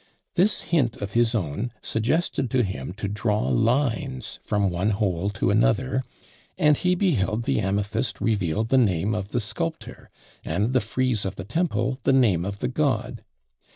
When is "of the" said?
9.13-9.39, 11.23-11.43, 12.45-12.67